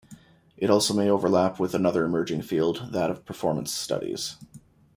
It 0.57 0.71
also 0.71 0.95
may 0.95 1.11
overlap 1.11 1.59
with 1.59 1.75
another 1.75 2.03
emerging 2.05 2.41
field, 2.41 2.87
that 2.91 3.11
of 3.11 3.23
Performance 3.23 3.71
Studies. 3.71 4.35